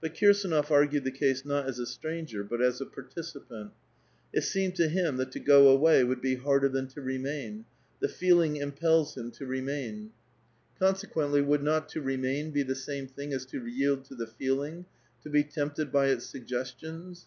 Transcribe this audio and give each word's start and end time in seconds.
But 0.00 0.14
Kirsdnof 0.14 0.70
argued 0.70 1.02
tbe 1.02 1.14
case 1.16 1.44
not 1.44 1.66
as 1.66 1.80
a 1.80 1.86
stranger 1.88 2.44
but 2.44 2.62
as 2.62 2.80
a 2.80 2.86
participant. 2.86 3.72
It 4.32 4.42
seemed 4.42 4.76
to 4.76 4.86
bim 4.86 5.16
that 5.16 5.32
to 5.32 5.40
go 5.40 5.66
away 5.70 6.04
would 6.04 6.20
be 6.20 6.36
harder 6.36 6.68
than 6.68 6.86
to 6.86 7.00
remain; 7.02 7.64
the 7.98 8.08
feeling 8.08 8.58
impels 8.58 9.16
him 9.16 9.32
to 9.32 9.44
remain; 9.44 10.12
226 10.78 10.78
A 10.78 10.78
VITAL 10.78 11.30
QUESTION. 11.30 11.42
consequently 11.42 11.42
would 11.42 11.64
not 11.64 11.88
to 11.88 12.00
remain 12.00 12.52
be 12.52 12.62
the 12.62 12.76
same 12.76 13.08
thing 13.08 13.32
as 13.32 13.44
to 13.46 13.66
yield 13.66 14.04
to 14.04 14.14
Ihe 14.14 14.32
feeling, 14.38 14.86
to 15.24 15.28
be 15.30 15.42
tempted 15.42 15.90
by 15.90 16.10
its 16.10 16.26
suggestions? 16.26 17.26